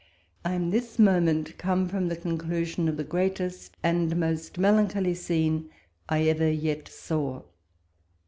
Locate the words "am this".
0.53-0.97